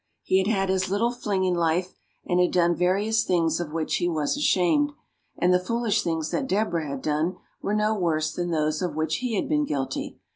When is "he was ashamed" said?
3.97-4.93